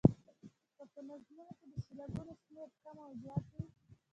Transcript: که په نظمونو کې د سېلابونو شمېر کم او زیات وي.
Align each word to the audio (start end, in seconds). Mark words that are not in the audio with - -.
که 0.77 0.83
په 0.93 0.99
نظمونو 1.09 1.51
کې 1.57 1.65
د 1.71 1.75
سېلابونو 1.85 2.33
شمېر 2.41 2.69
کم 2.83 2.97
او 3.05 3.11
زیات 3.21 3.45
وي. 3.53 3.65